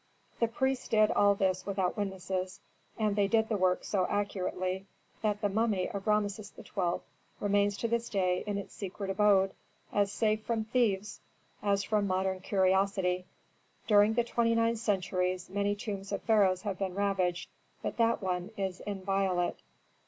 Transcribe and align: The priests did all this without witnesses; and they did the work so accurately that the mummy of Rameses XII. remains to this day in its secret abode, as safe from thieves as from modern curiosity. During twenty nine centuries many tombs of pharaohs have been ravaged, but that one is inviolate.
The 0.39 0.47
priests 0.47 0.87
did 0.87 1.11
all 1.11 1.35
this 1.35 1.63
without 1.63 1.95
witnesses; 1.95 2.59
and 2.97 3.15
they 3.15 3.27
did 3.27 3.49
the 3.49 3.55
work 3.55 3.83
so 3.83 4.07
accurately 4.09 4.87
that 5.21 5.41
the 5.41 5.47
mummy 5.47 5.89
of 5.91 6.07
Rameses 6.07 6.51
XII. 6.55 7.01
remains 7.39 7.77
to 7.77 7.87
this 7.87 8.09
day 8.09 8.43
in 8.47 8.57
its 8.57 8.73
secret 8.73 9.11
abode, 9.11 9.51
as 9.93 10.11
safe 10.11 10.43
from 10.43 10.63
thieves 10.63 11.19
as 11.61 11.83
from 11.83 12.07
modern 12.07 12.39
curiosity. 12.39 13.27
During 13.85 14.15
twenty 14.15 14.55
nine 14.55 14.75
centuries 14.77 15.51
many 15.51 15.75
tombs 15.75 16.11
of 16.11 16.23
pharaohs 16.23 16.63
have 16.63 16.79
been 16.79 16.95
ravaged, 16.95 17.51
but 17.83 17.97
that 17.97 18.23
one 18.23 18.49
is 18.57 18.79
inviolate. 18.79 19.61